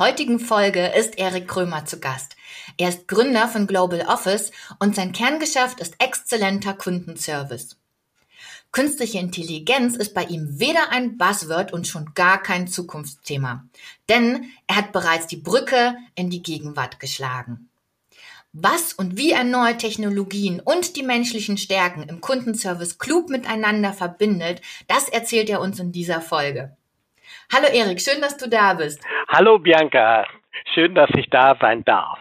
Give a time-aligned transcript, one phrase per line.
[0.00, 2.34] Heutigen Folge ist Erik Krömer zu Gast.
[2.78, 7.76] Er ist Gründer von Global Office und sein Kerngeschäft ist exzellenter Kundenservice.
[8.72, 13.68] Künstliche Intelligenz ist bei ihm weder ein Buzzword und schon gar kein Zukunftsthema,
[14.08, 17.68] denn er hat bereits die Brücke in die Gegenwart geschlagen.
[18.54, 24.62] Was und wie er neue Technologien und die menschlichen Stärken im Kundenservice klug miteinander verbindet,
[24.88, 26.74] das erzählt er uns in dieser Folge.
[27.52, 29.00] Hallo Erik, schön, dass du da bist.
[29.28, 30.24] Hallo Bianca,
[30.72, 32.20] schön, dass ich da sein darf.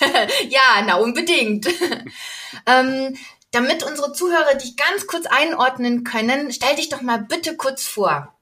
[0.48, 1.66] ja, na unbedingt.
[2.66, 3.16] ähm,
[3.52, 8.35] damit unsere Zuhörer dich ganz kurz einordnen können, stell dich doch mal bitte kurz vor.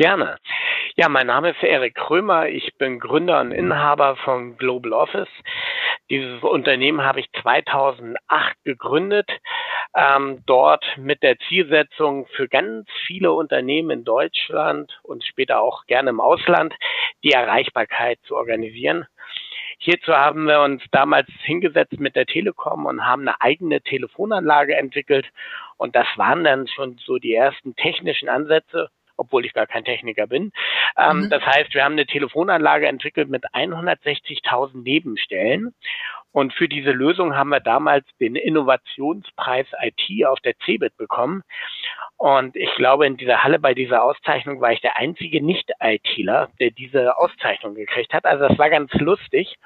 [0.00, 0.38] Gerne.
[0.96, 2.48] Ja, mein Name ist Erik Krömer.
[2.48, 5.28] Ich bin Gründer und Inhaber von Global Office.
[6.08, 8.16] Dieses Unternehmen habe ich 2008
[8.64, 9.28] gegründet,
[9.94, 16.08] ähm, dort mit der Zielsetzung für ganz viele Unternehmen in Deutschland und später auch gerne
[16.08, 16.74] im Ausland
[17.22, 19.04] die Erreichbarkeit zu organisieren.
[19.76, 25.26] Hierzu haben wir uns damals hingesetzt mit der Telekom und haben eine eigene Telefonanlage entwickelt.
[25.76, 28.88] Und das waren dann schon so die ersten technischen Ansätze
[29.20, 30.50] obwohl ich gar kein Techniker bin.
[30.98, 31.30] Ähm, mhm.
[31.30, 35.74] Das heißt, wir haben eine Telefonanlage entwickelt mit 160.000 Nebenstellen.
[36.32, 41.42] Und für diese Lösung haben wir damals den Innovationspreis IT auf der CeBIT bekommen.
[42.16, 46.70] Und ich glaube, in dieser Halle bei dieser Auszeichnung war ich der einzige Nicht-ITler, der
[46.70, 48.24] diese Auszeichnung gekriegt hat.
[48.26, 49.56] Also das war ganz lustig.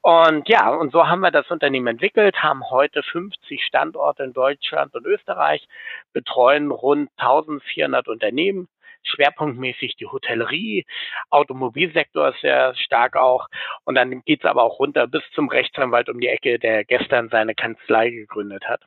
[0.00, 4.94] Und ja, und so haben wir das Unternehmen entwickelt, haben heute 50 Standorte in Deutschland
[4.94, 5.66] und Österreich,
[6.12, 8.68] betreuen rund 1400 Unternehmen,
[9.02, 10.84] schwerpunktmäßig die Hotellerie,
[11.30, 13.48] Automobilsektor ist sehr stark auch.
[13.84, 17.54] Und dann geht's aber auch runter bis zum Rechtsanwalt um die Ecke, der gestern seine
[17.54, 18.82] Kanzlei gegründet hat.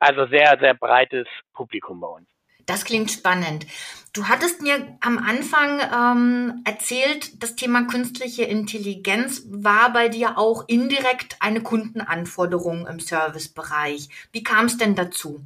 [0.00, 2.28] Also sehr, sehr breites Publikum bei uns.
[2.66, 3.64] Das klingt spannend.
[4.12, 10.64] Du hattest mir am Anfang ähm, erzählt, das Thema künstliche Intelligenz war bei dir auch
[10.66, 14.08] indirekt eine Kundenanforderung im Servicebereich.
[14.32, 15.42] Wie kam es denn dazu?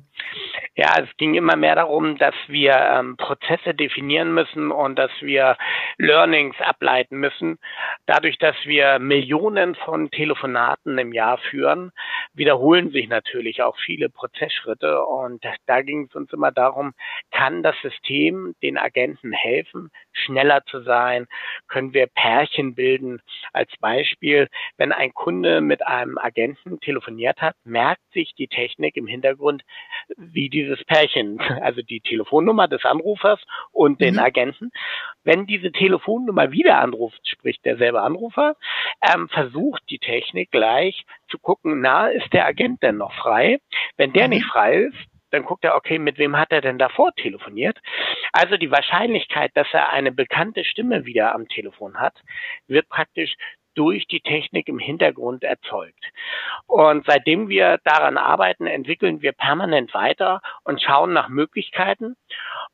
[0.80, 5.58] Ja, es ging immer mehr darum, dass wir ähm, Prozesse definieren müssen und dass wir
[5.98, 7.58] Learnings ableiten müssen.
[8.06, 11.92] Dadurch, dass wir Millionen von Telefonaten im Jahr führen,
[12.32, 15.04] wiederholen sich natürlich auch viele Prozessschritte.
[15.04, 16.94] Und da ging es uns immer darum,
[17.30, 21.26] kann das System den Agenten helfen, schneller zu sein?
[21.68, 23.20] Können wir Pärchen bilden?
[23.52, 29.06] Als Beispiel, wenn ein Kunde mit einem Agenten telefoniert hat, merkt sich die Technik im
[29.06, 29.62] Hintergrund,
[30.16, 33.40] wie dieses Pärchen, also die Telefonnummer des Anrufers
[33.72, 34.20] und den mhm.
[34.20, 34.70] Agenten.
[35.24, 38.56] Wenn diese Telefonnummer wieder anruft, spricht derselbe Anrufer,
[39.02, 43.58] ähm, versucht die Technik gleich zu gucken, na, ist der Agent denn noch frei?
[43.96, 44.34] Wenn der mhm.
[44.34, 47.78] nicht frei ist, dann guckt er, okay, mit wem hat er denn davor telefoniert?
[48.32, 52.14] Also die Wahrscheinlichkeit, dass er eine bekannte Stimme wieder am Telefon hat,
[52.66, 53.34] wird praktisch
[53.74, 56.04] durch die Technik im Hintergrund erzeugt.
[56.66, 62.16] Und seitdem wir daran arbeiten, entwickeln wir permanent weiter und schauen nach Möglichkeiten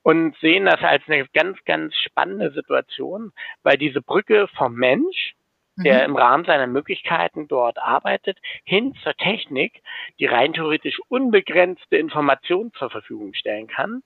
[0.02, 5.34] und sehen das als eine ganz, ganz spannende Situation, weil diese Brücke vom Mensch
[5.76, 6.14] der mhm.
[6.14, 9.82] im Rahmen seiner Möglichkeiten dort arbeitet, hin zur Technik,
[10.18, 14.02] die rein theoretisch unbegrenzte Informationen zur Verfügung stellen kann.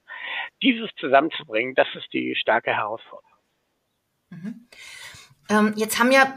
[0.62, 3.30] Dieses zusammenzubringen, das ist die starke Herausforderung.
[4.30, 4.68] Mhm.
[5.48, 6.34] Ähm, jetzt haben ja,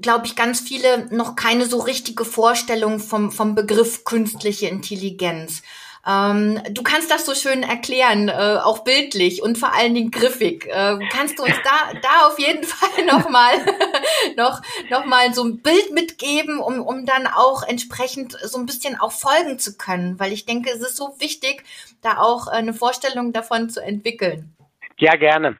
[0.00, 5.62] glaube ich, ganz viele noch keine so richtige Vorstellung vom, vom Begriff künstliche Intelligenz.
[6.06, 10.66] Ähm, du kannst das so schön erklären, äh, auch bildlich und vor allen Dingen griffig.
[10.66, 13.52] Äh, kannst du uns da, da auf jeden Fall nochmal
[14.36, 18.98] noch, noch mal so ein Bild mitgeben, um, um dann auch entsprechend so ein bisschen
[18.98, 20.18] auch folgen zu können?
[20.18, 21.64] Weil ich denke, es ist so wichtig,
[22.00, 24.54] da auch eine Vorstellung davon zu entwickeln.
[24.98, 25.56] Ja, gerne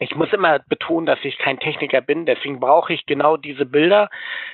[0.00, 4.08] ich muss immer betonen, dass ich kein Techniker bin, deswegen brauche ich genau diese Bilder.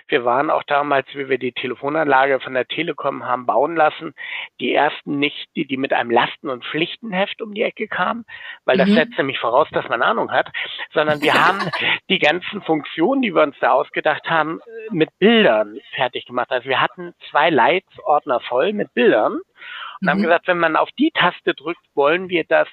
[0.09, 4.15] Wir waren auch damals, wie wir die Telefonanlage von der Telekom haben bauen lassen,
[4.61, 8.25] die ersten nicht, die, die mit einem Lasten- und Pflichtenheft um die Ecke kamen,
[8.65, 8.95] weil das mhm.
[8.95, 10.51] setzt nämlich voraus, dass man Ahnung hat,
[10.93, 11.71] sondern wir haben
[12.09, 14.61] die ganzen Funktionen, die wir uns da ausgedacht haben,
[14.91, 16.51] mit Bildern fertig gemacht.
[16.51, 19.43] Also wir hatten zwei Leitsordner voll mit Bildern und
[20.01, 20.09] mhm.
[20.09, 22.69] haben gesagt, wenn man auf die Taste drückt, wollen wir das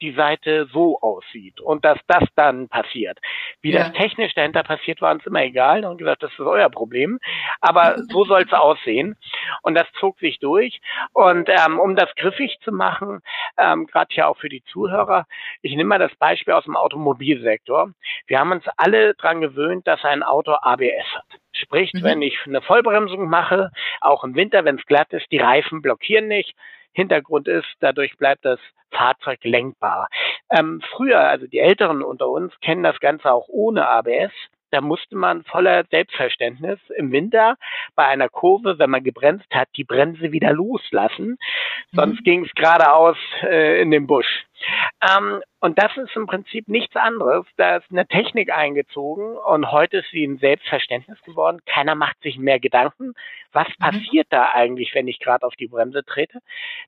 [0.00, 3.18] die Seite so aussieht und dass das dann passiert.
[3.60, 3.84] Wie ja.
[3.84, 7.18] das technisch dahinter passiert, war uns immer egal und gesagt, das ist euer Problem.
[7.60, 9.16] Aber so soll es aussehen.
[9.62, 10.80] Und das zog sich durch.
[11.12, 13.20] Und ähm, um das griffig zu machen,
[13.58, 15.26] ähm, gerade ja auch für die Zuhörer,
[15.62, 17.90] ich nehme mal das Beispiel aus dem Automobilsektor.
[18.26, 21.40] Wir haben uns alle dran gewöhnt, dass ein Auto ABS hat.
[21.52, 22.02] Sprich, mhm.
[22.02, 23.70] wenn ich eine Vollbremsung mache,
[24.00, 26.54] auch im Winter, wenn es glatt ist, die Reifen blockieren nicht.
[26.96, 28.58] Hintergrund ist, dadurch bleibt das
[28.90, 30.08] Fahrzeug lenkbar.
[30.50, 34.32] Ähm, früher, also die Älteren unter uns kennen das Ganze auch ohne ABS.
[34.76, 37.56] Da musste man voller Selbstverständnis im Winter
[37.94, 41.38] bei einer Kurve, wenn man gebremst hat, die Bremse wieder loslassen.
[41.92, 42.24] Sonst mhm.
[42.24, 44.44] ging es geradeaus äh, in den Busch.
[45.00, 47.46] Ähm, und das ist im Prinzip nichts anderes.
[47.56, 51.60] Da ist eine Technik eingezogen und heute ist sie ein Selbstverständnis geworden.
[51.64, 53.14] Keiner macht sich mehr Gedanken.
[53.52, 53.82] Was mhm.
[53.82, 56.40] passiert da eigentlich, wenn ich gerade auf die Bremse trete?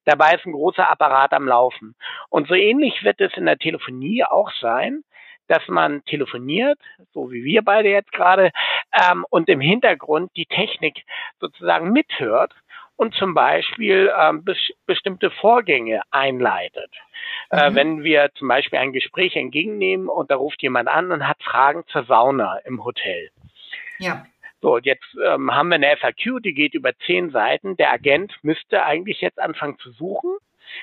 [0.04, 1.94] Dabei ist ein großer Apparat am Laufen.
[2.28, 5.04] Und so ähnlich wird es in der Telefonie auch sein
[5.48, 6.78] dass man telefoniert,
[7.12, 8.50] so wie wir beide jetzt gerade,
[8.92, 11.04] ähm, und im Hintergrund die Technik
[11.40, 12.52] sozusagen mithört
[12.96, 16.92] und zum Beispiel ähm, bes bestimmte Vorgänge einleitet.
[17.50, 17.60] Äh, mhm.
[17.60, 21.42] Äh, wenn wir zum Beispiel ein Gespräch entgegennehmen und da ruft jemand an und hat
[21.42, 23.30] Fragen zur Sauna im Hotel.
[23.98, 24.26] Ja.
[24.60, 27.76] So, jetzt ähm, haben wir eine FAQ, die geht über zehn Seiten.
[27.76, 30.36] Der Agent müsste eigentlich jetzt anfangen zu suchen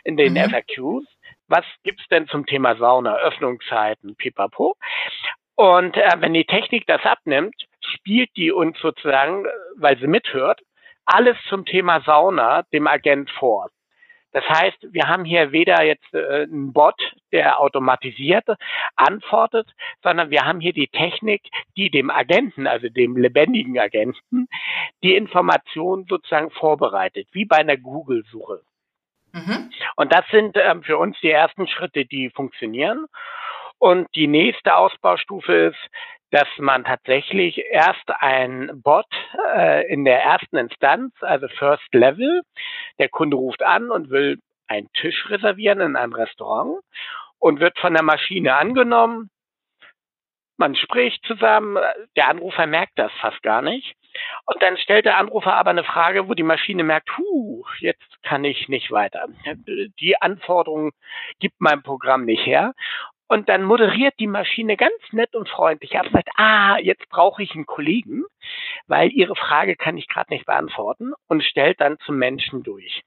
[0.05, 0.49] in den mhm.
[0.49, 1.05] FAQs
[1.47, 4.75] was gibt's denn zum Thema Sauna, Öffnungszeiten, pipapo.
[5.55, 9.45] Und äh, wenn die Technik das abnimmt, spielt die uns sozusagen,
[9.77, 10.61] weil sie mithört,
[11.05, 13.69] alles zum Thema Sauna dem Agent vor.
[14.35, 16.99] Das heißt, wir haben hier weder jetzt äh, einen Bot,
[17.31, 18.45] der automatisiert
[18.97, 19.71] antwortet,
[20.03, 21.43] sondern wir haben hier die Technik,
[21.77, 24.47] die dem Agenten, also dem lebendigen Agenten,
[25.03, 28.61] die Information sozusagen vorbereitet, wie bei einer Google-Suche.
[29.35, 29.69] Mhm.
[29.97, 33.05] Und das sind ähm, für uns die ersten Schritte, die funktionieren.
[33.77, 35.89] Und die nächste Ausbaustufe ist,
[36.31, 39.05] dass man tatsächlich erst ein Bot
[39.53, 42.41] äh, in der ersten Instanz, also First Level,
[42.97, 46.79] der Kunde ruft an und will einen Tisch reservieren in einem Restaurant
[47.39, 49.29] und wird von der Maschine angenommen.
[50.57, 51.77] Man spricht zusammen,
[52.15, 53.95] der Anrufer merkt das fast gar nicht.
[54.45, 58.43] Und dann stellt der Anrufer aber eine Frage, wo die Maschine merkt, huh, jetzt kann
[58.45, 59.27] ich nicht weiter.
[59.99, 60.91] Die Anforderungen
[61.39, 62.73] gibt mein Programm nicht her.
[63.27, 67.55] Und dann moderiert die Maschine ganz nett und freundlich ab, sagt, ah, jetzt brauche ich
[67.55, 68.23] einen Kollegen,
[68.87, 73.01] weil Ihre Frage kann ich gerade nicht beantworten und stellt dann zum Menschen durch.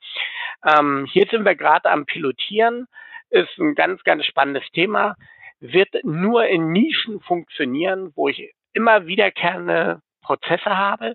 [0.67, 2.89] Ähm, hier sind wir gerade am Pilotieren,
[3.31, 5.15] ist ein ganz, ganz spannendes Thema,
[5.60, 11.14] wird nur in Nischen funktionieren, wo ich immer wiederkehrende Prozesse habe,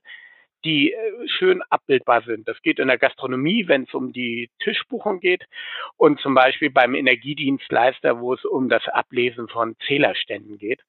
[0.65, 2.47] die äh, schön abbildbar sind.
[2.47, 5.45] Das geht in der Gastronomie, wenn es um die Tischbuchung geht
[5.97, 10.81] und zum Beispiel beim Energiedienstleister, wo es um das Ablesen von Zählerständen geht.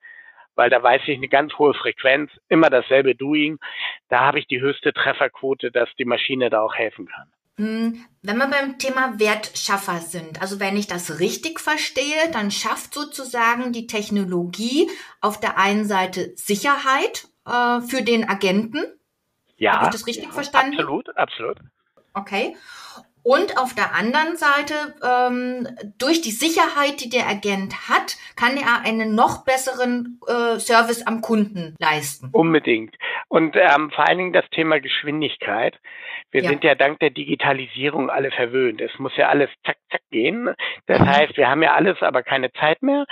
[0.56, 3.58] Weil da weiß ich eine ganz hohe Frequenz, immer dasselbe Doing.
[4.08, 7.28] Da habe ich die höchste Trefferquote, dass die Maschine da auch helfen kann.
[7.56, 12.94] Hm, wenn wir beim Thema Wertschaffer sind, also wenn ich das richtig verstehe, dann schafft
[12.94, 14.90] sozusagen die Technologie
[15.20, 18.82] auf der einen Seite Sicherheit äh, für den Agenten.
[19.56, 19.74] Ja.
[19.74, 20.74] Habe ich das richtig ja, verstanden?
[20.74, 21.58] Absolut, absolut.
[22.12, 22.56] Okay.
[23.22, 25.66] Und auf der anderen Seite, ähm,
[25.96, 31.22] durch die Sicherheit, die der Agent hat, kann er einen noch besseren äh, Service am
[31.22, 32.28] Kunden leisten.
[32.32, 32.94] Unbedingt.
[33.28, 35.80] Und ähm, vor allen Dingen das Thema Geschwindigkeit.
[36.34, 36.48] Wir ja.
[36.50, 38.80] sind ja dank der Digitalisierung alle verwöhnt.
[38.80, 40.52] Es muss ja alles zack, zack gehen.
[40.86, 41.06] Das mhm.
[41.06, 43.04] heißt, wir haben ja alles, aber keine Zeit mehr.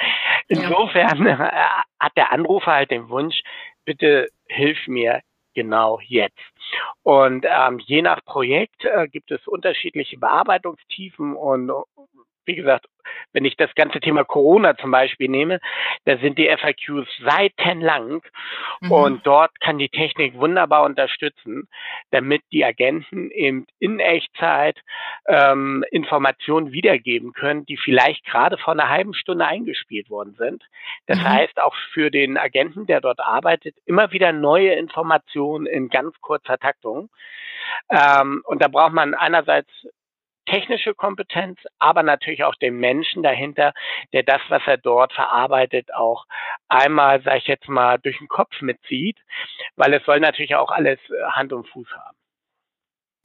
[0.48, 1.46] Insofern ja.
[1.46, 3.40] äh, hat der Anrufer halt den Wunsch,
[3.84, 5.20] bitte hilf mir
[5.54, 6.36] genau jetzt.
[7.04, 11.70] Und ähm, je nach Projekt äh, gibt es unterschiedliche Bearbeitungstiefen und
[12.46, 12.86] wie gesagt,
[13.32, 15.60] wenn ich das ganze Thema Corona zum Beispiel nehme,
[16.04, 18.22] da sind die FAQs seitenlang
[18.80, 18.92] mhm.
[18.92, 21.68] und dort kann die Technik wunderbar unterstützen,
[22.10, 24.78] damit die Agenten eben in Echtzeit
[25.26, 30.62] ähm, Informationen wiedergeben können, die vielleicht gerade vor einer halben Stunde eingespielt worden sind.
[31.06, 31.28] Das mhm.
[31.28, 36.58] heißt auch für den Agenten, der dort arbeitet, immer wieder neue Informationen in ganz kurzer
[36.58, 37.08] Taktung.
[37.90, 39.70] Ähm, und da braucht man einerseits
[40.46, 43.72] technische Kompetenz, aber natürlich auch den Menschen dahinter,
[44.12, 46.24] der das, was er dort verarbeitet, auch
[46.68, 49.18] einmal, sage ich jetzt mal, durch den Kopf mitzieht,
[49.76, 52.21] weil es soll natürlich auch alles äh, Hand und Fuß haben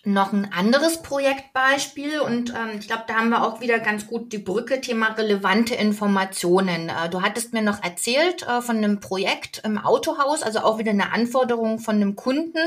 [0.03, 4.31] noch ein anderes Projektbeispiel und ähm, ich glaube, da haben wir auch wieder ganz gut
[4.31, 6.89] die Brücke, Thema relevante Informationen.
[6.89, 10.91] Äh, du hattest mir noch erzählt äh, von einem Projekt im Autohaus, also auch wieder
[10.91, 12.59] eine Anforderung von einem Kunden,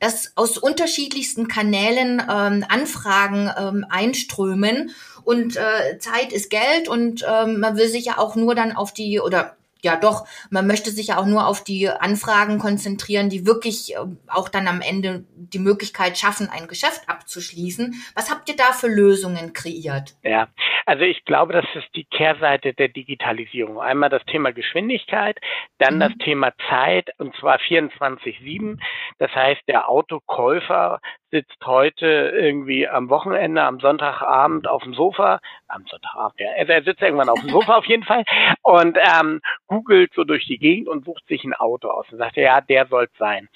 [0.00, 4.90] dass aus unterschiedlichsten Kanälen ähm, Anfragen ähm, einströmen
[5.24, 8.94] und äh, Zeit ist Geld und ähm, man will sich ja auch nur dann auf
[8.94, 13.46] die oder ja doch, man möchte sich ja auch nur auf die Anfragen konzentrieren, die
[13.46, 17.94] wirklich äh, auch dann am Ende die Möglichkeit schaffen, ein Geschäft abzuschließen.
[18.14, 20.16] Was habt ihr da für Lösungen kreiert?
[20.22, 20.48] Ja,
[20.84, 23.80] also ich glaube, das ist die Kehrseite der Digitalisierung.
[23.80, 25.38] Einmal das Thema Geschwindigkeit,
[25.78, 26.00] dann mhm.
[26.00, 28.78] das Thema Zeit und zwar 24-7.
[29.18, 31.00] Das heißt, der Autokäufer
[31.36, 35.38] sitzt heute irgendwie am Wochenende, am Sonntagabend auf dem Sofa,
[35.68, 38.24] am Sonntagabend, ja, er sitzt irgendwann auf dem Sofa auf jeden Fall
[38.62, 42.36] und ähm, googelt so durch die Gegend und sucht sich ein Auto aus und sagt,
[42.36, 43.50] ja, der soll es sein.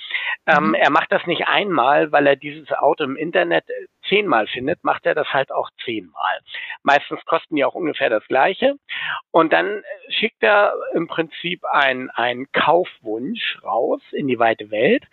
[0.47, 0.75] Ähm, mhm.
[0.75, 3.65] er macht das nicht einmal, weil er dieses Auto im Internet
[4.09, 6.41] zehnmal findet, macht er das halt auch zehnmal.
[6.83, 8.75] Meistens kosten die auch ungefähr das gleiche.
[9.31, 15.05] Und dann schickt er im Prinzip einen, einen Kaufwunsch raus in die weite Welt.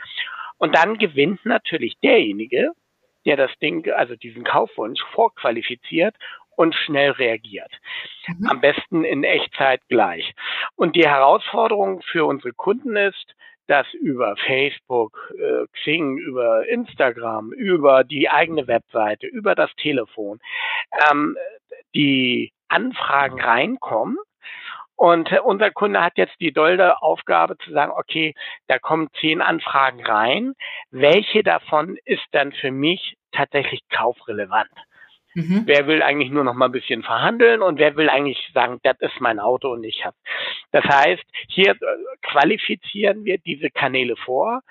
[0.57, 2.71] Und dann gewinnt natürlich derjenige,
[3.25, 6.15] der das Ding, also diesen Kaufwunsch vorqualifiziert
[6.55, 7.71] und schnell reagiert.
[8.27, 8.49] Mhm.
[8.49, 10.33] Am besten in Echtzeit gleich.
[10.75, 13.35] Und die Herausforderung für unsere Kunden ist,
[13.67, 20.39] dass über Facebook, äh, Xing, über Instagram, über die eigene Webseite, über das Telefon
[21.11, 21.37] ähm,
[21.93, 24.17] die Anfragen reinkommen.
[24.97, 28.33] Und unser Kunde hat jetzt die dolde Aufgabe zu sagen, okay,
[28.67, 30.53] da kommen zehn Anfragen rein.
[30.89, 34.71] Welche davon ist dann für mich tatsächlich kaufrelevant?
[35.35, 35.63] Mhm.
[35.67, 38.99] Wer will eigentlich nur noch mal ein bisschen verhandeln und wer will eigentlich sagen, das
[39.01, 40.17] ist mein Auto und ich habe.
[40.71, 41.75] Das heißt, hier äh,
[42.23, 44.61] qualifizieren wir diese Kanäle vor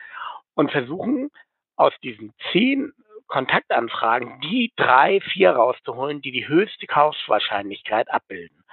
[0.55, 1.31] und versuchen
[1.77, 2.93] aus diesen zehn
[3.29, 8.65] Kontaktanfragen die drei, vier rauszuholen, die die höchste Kaufswahrscheinlichkeit abbilden.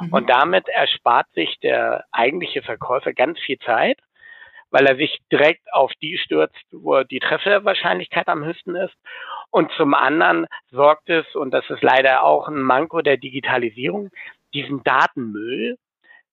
[0.00, 0.12] Mhm.
[0.12, 3.98] Und damit erspart sich der eigentliche Verkäufer ganz viel Zeit,
[4.70, 8.94] weil er sich direkt auf die stürzt, wo die Trefferwahrscheinlichkeit am höchsten ist
[9.54, 14.10] und zum anderen sorgt es, und das ist leider auch ein Manko der Digitalisierung,
[14.52, 15.76] diesen Datenmüll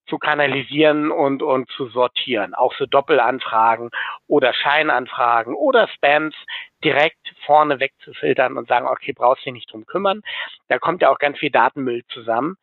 [0.08, 2.56] zu kanalisieren und, und zu sortieren.
[2.56, 3.92] Auch so Doppelanfragen
[4.26, 6.34] oder Scheinanfragen oder Spams
[6.84, 10.22] direkt vorne wegzufiltern und sagen, okay, brauchst dich nicht drum kümmern.
[10.68, 12.58] Da kommt ja auch ganz viel Datenmüll zusammen,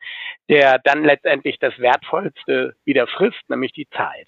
[0.49, 4.27] der dann letztendlich das Wertvollste wieder frisst, nämlich die Zeit.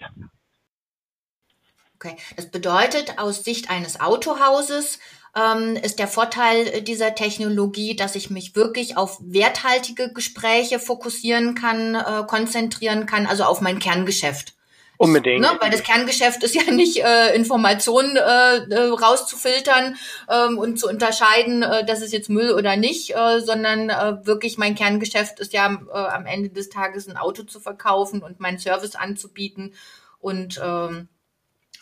[1.96, 4.98] Okay, das bedeutet aus Sicht eines Autohauses
[5.34, 11.94] ähm, ist der Vorteil dieser Technologie, dass ich mich wirklich auf werthaltige Gespräche fokussieren kann,
[11.94, 14.54] äh, konzentrieren kann, also auf mein Kerngeschäft.
[15.02, 15.40] Unbedingt.
[15.40, 19.96] Ne, weil das Kerngeschäft ist ja nicht äh, Informationen äh, äh, rauszufiltern
[20.30, 24.58] ähm, und zu unterscheiden, äh, das ist jetzt Müll oder nicht, äh, sondern äh, wirklich
[24.58, 28.60] mein Kerngeschäft ist ja äh, am Ende des Tages ein Auto zu verkaufen und meinen
[28.60, 29.74] Service anzubieten
[30.20, 31.08] und ähm,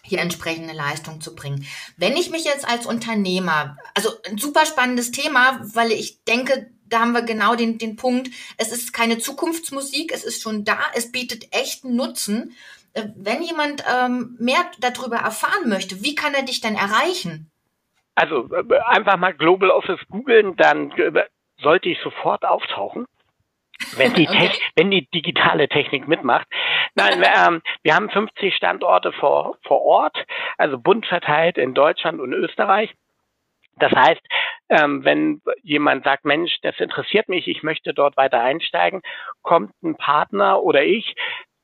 [0.03, 1.67] hier entsprechende Leistung zu bringen.
[1.99, 7.01] Wenn ich mich jetzt als Unternehmer, also ein super spannendes Thema, weil ich denke, da
[7.01, 11.13] haben wir genau den, den Punkt, es ist keine Zukunftsmusik, es ist schon da, es
[11.13, 12.57] bietet echten Nutzen.
[12.95, 17.51] Äh, wenn jemand ähm, mehr darüber erfahren möchte, wie kann er dich denn erreichen?
[18.15, 21.25] Also äh, einfach mal Global Office googeln, dann äh,
[21.63, 23.07] sollte ich sofort auftauchen
[23.97, 24.51] wenn die, okay.
[24.77, 26.47] wenn die digitale Technik mitmacht.
[26.95, 30.17] Nein, ähm, wir haben 50 Standorte vor, vor Ort,
[30.59, 32.93] also bunt verteilt in Deutschland und Österreich.
[33.77, 34.21] Das heißt,
[34.69, 39.01] ähm, wenn jemand sagt, Mensch, das interessiert mich, ich möchte dort weiter einsteigen,
[39.43, 41.15] kommt ein Partner oder ich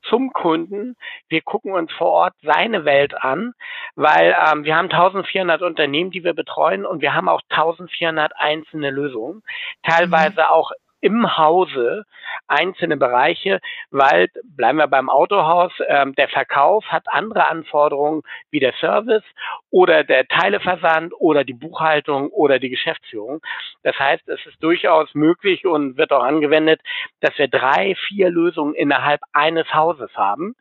[0.09, 0.97] zum Kunden.
[1.29, 3.53] Wir gucken uns vor Ort seine Welt an,
[3.95, 8.91] weil ähm, wir haben 1400 Unternehmen, die wir betreuen und wir haben auch 1400 einzelne
[8.91, 9.43] Lösungen,
[9.83, 10.47] teilweise mhm.
[10.51, 10.71] auch
[11.07, 12.05] im Hause
[12.49, 13.61] einzelne Bereiche,
[13.91, 19.23] weil, bleiben wir beim Autohaus, ähm, der Verkauf hat andere Anforderungen wie der Service
[19.71, 23.41] oder der Teileversand oder die Buchhaltung oder die Geschäftsführung.
[23.85, 26.81] Das heißt, es ist durchaus möglich und wird auch angewendet,
[27.21, 30.57] dass wir drei, vier Lösungen innerhalb eines Hauses haben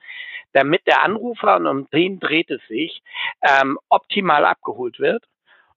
[0.54, 3.02] damit der Anrufer, und um den dreht es sich,
[3.42, 5.22] ähm, optimal abgeholt wird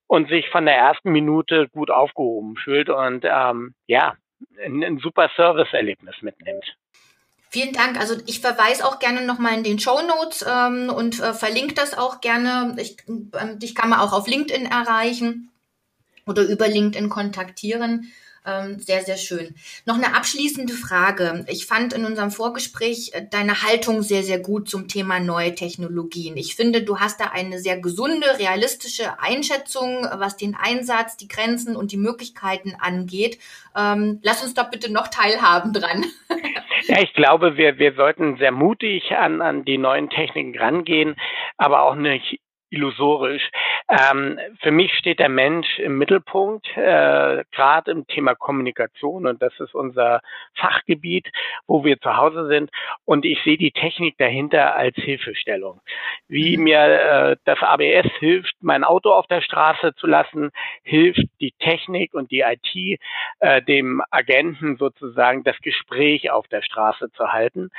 [0.09, 2.89] und sich von der ersten Minute gut aufgehoben fühlt.
[2.89, 4.15] Und ähm, ja,
[4.63, 6.65] ein, ein super Serviceerlebnis mitnimmt.
[7.51, 7.99] Vielen Dank.
[7.99, 11.97] Also ich verweise auch gerne nochmal in den Show Notes ähm, und äh, verlinke das
[11.97, 12.75] auch gerne.
[12.79, 15.49] Ich, äh, dich kann man auch auf LinkedIn erreichen
[16.27, 18.11] oder über LinkedIn kontaktieren.
[18.45, 19.55] Ähm, sehr, sehr schön.
[19.85, 21.45] Noch eine abschließende Frage.
[21.49, 26.37] Ich fand in unserem Vorgespräch äh, deine Haltung sehr, sehr gut zum Thema neue Technologien.
[26.37, 31.75] Ich finde, du hast da eine sehr gesunde, realistische Einschätzung, was den Einsatz, die Grenzen
[31.75, 33.39] und die Möglichkeiten angeht.
[33.75, 36.05] Ähm, lass uns doch bitte noch teilhaben dran.
[36.87, 41.17] Ja, ich glaube, wir, wir sollten sehr mutig an, an die neuen Techniken rangehen,
[41.57, 43.49] aber auch nicht illusorisch.
[43.89, 49.53] Ähm, für mich steht der Mensch im Mittelpunkt, äh, gerade im Thema Kommunikation und das
[49.59, 50.21] ist unser
[50.55, 51.27] Fachgebiet,
[51.67, 52.69] wo wir zu Hause sind
[53.05, 55.81] und ich sehe die Technik dahinter als Hilfestellung.
[56.27, 56.63] Wie mhm.
[56.63, 60.51] mir äh, das ABS hilft, mein Auto auf der Straße zu lassen,
[60.83, 62.99] hilft die Technik und die IT
[63.39, 67.69] äh, dem Agenten sozusagen das Gespräch auf der Straße zu halten.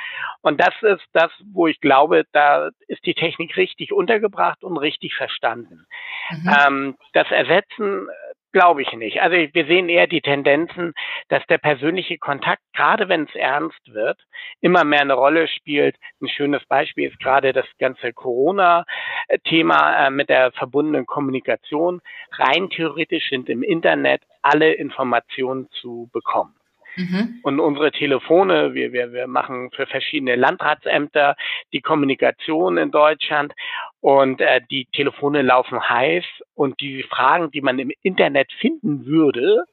[0.41, 5.15] Und das ist das, wo ich glaube, da ist die Technik richtig untergebracht und richtig
[5.15, 5.85] verstanden.
[6.29, 6.55] Mhm.
[6.67, 8.07] Ähm, das Ersetzen
[8.53, 9.21] Glaube ich nicht.
[9.21, 10.93] Also wir sehen eher die Tendenzen,
[11.29, 14.19] dass der persönliche Kontakt, gerade wenn es ernst wird,
[14.59, 15.95] immer mehr eine Rolle spielt.
[16.21, 22.01] Ein schönes Beispiel ist gerade das ganze Corona-Thema äh, mit der verbundenen Kommunikation.
[22.33, 26.53] Rein theoretisch sind im Internet alle Informationen zu bekommen.
[26.95, 27.39] Mhm.
[27.43, 31.35] Und unsere Telefone, wir, wir, wir machen für verschiedene Landratsämter
[31.73, 33.53] die Kommunikation in Deutschland
[34.01, 39.63] und äh, die Telefone laufen heiß und die Fragen, die man im Internet finden würde,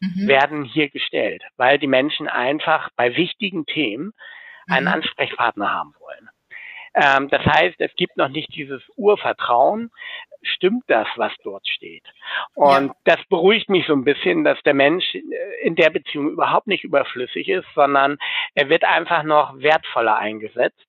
[0.00, 0.28] mhm.
[0.28, 4.12] werden hier gestellt, weil die Menschen einfach bei wichtigen Themen
[4.68, 4.92] einen mhm.
[4.92, 6.28] Ansprechpartner haben wollen.
[6.94, 9.90] Ähm, das heißt, es gibt noch nicht dieses Urvertrauen,
[10.42, 12.04] stimmt das, was dort steht.
[12.54, 12.94] Und ja.
[13.04, 15.14] das beruhigt mich so ein bisschen, dass der Mensch
[15.62, 18.18] in der Beziehung überhaupt nicht überflüssig ist, sondern
[18.54, 20.86] er wird einfach noch wertvoller eingesetzt.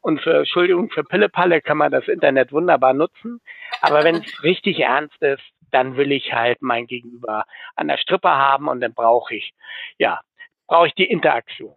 [0.00, 3.40] Und für, Entschuldigung, für Pillepalle kann man das Internet wunderbar nutzen.
[3.82, 7.44] Aber wenn es richtig ernst ist, dann will ich halt mein Gegenüber
[7.76, 9.52] an der Strippe haben und dann brauche ich,
[9.98, 10.20] ja,
[10.66, 11.74] brauche ich die Interaktion.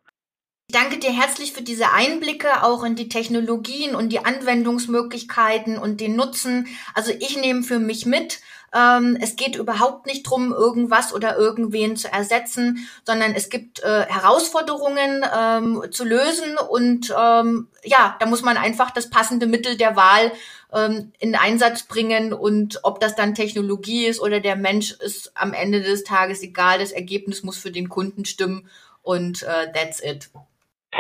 [0.74, 6.16] Danke dir herzlich für diese Einblicke auch in die Technologien und die Anwendungsmöglichkeiten und den
[6.16, 6.68] Nutzen.
[6.96, 8.40] Also ich nehme für mich mit,
[8.74, 14.08] ähm, es geht überhaupt nicht drum, irgendwas oder irgendwen zu ersetzen, sondern es gibt äh,
[14.08, 19.96] Herausforderungen ähm, zu lösen und ähm, ja, da muss man einfach das passende Mittel der
[19.96, 20.32] Wahl
[20.74, 25.54] ähm, in Einsatz bringen und ob das dann Technologie ist oder der Mensch ist am
[25.54, 26.80] Ende des Tages egal.
[26.80, 28.68] Das Ergebnis muss für den Kunden stimmen
[29.04, 30.32] und äh, that's it.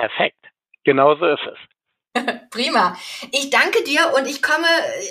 [0.03, 0.51] Perfekt.
[0.83, 2.21] Genauso ist es.
[2.49, 2.97] Prima.
[3.31, 4.67] Ich danke dir und ich komme,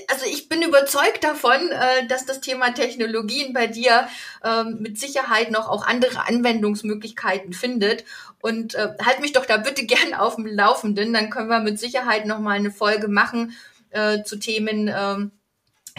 [0.08, 4.06] also ich bin überzeugt davon, äh, dass das Thema Technologien bei dir
[4.44, 8.04] ähm, mit Sicherheit noch auch andere Anwendungsmöglichkeiten findet.
[8.42, 11.80] Und äh, halt mich doch da bitte gern auf dem Laufenden, dann können wir mit
[11.80, 13.56] Sicherheit noch mal eine Folge machen
[13.92, 15.30] äh, zu Themen, ähm,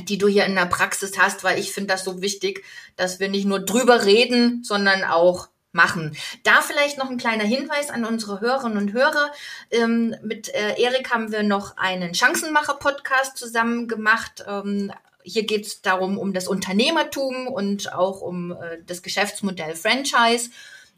[0.04, 2.64] die du hier in der Praxis hast, weil ich finde das so wichtig,
[2.96, 6.16] dass wir nicht nur drüber reden, sondern auch machen.
[6.44, 9.32] Da vielleicht noch ein kleiner Hinweis an unsere Hörerinnen und Hörer.
[9.72, 14.46] Ähm, mit äh, Erik haben wir noch einen Chancenmacher-Podcast zusammen gemacht.
[14.48, 14.92] Ähm,
[15.24, 20.52] hier geht es darum, um das Unternehmertum und auch um äh, das Geschäftsmodell Franchise.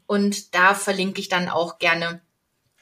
[0.08, 2.22] Und da verlinke ich dann auch gerne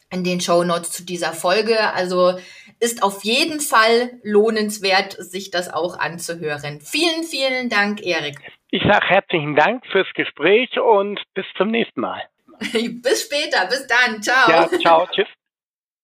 [0.09, 1.79] in den Show Notes zu dieser Folge.
[1.93, 2.37] Also
[2.79, 6.81] ist auf jeden Fall lohnenswert, sich das auch anzuhören.
[6.81, 8.37] Vielen, vielen Dank, Erik.
[8.75, 12.23] Ich sage herzlichen Dank fürs Gespräch und bis zum nächsten Mal.
[12.59, 14.49] bis später, bis dann, ciao.
[14.49, 15.27] Ja, ciao, tschüss.